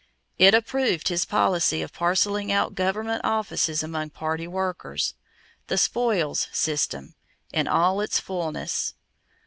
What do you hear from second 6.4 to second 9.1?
system" in all its fullness.